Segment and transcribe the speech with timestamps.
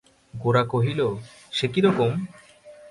[0.33, 1.01] গোরা কহিল,
[1.53, 2.11] সে কী রকম?